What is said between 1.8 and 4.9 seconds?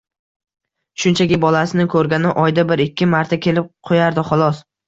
ko'rgani oyda bir-ikki marta kelib qo'yardi, xolos